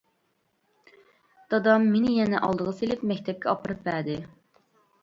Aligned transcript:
دادام 1.55 1.85
مېنى 1.91 2.15
يەنە 2.17 2.41
ئالدىغا 2.49 2.75
سېلىپ 2.81 3.05
مەكتەپكە 3.13 3.53
ئاپىرىپ 3.55 3.87
بەردى. 3.91 4.19